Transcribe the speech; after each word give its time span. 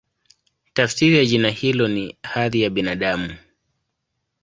Tafsiri 0.73 1.17
ya 1.17 1.25
jina 1.25 1.49
hilo 1.49 1.87
ni 1.87 2.17
"Hadhi 2.23 2.61
ya 2.61 2.69
Binadamu". 2.69 3.35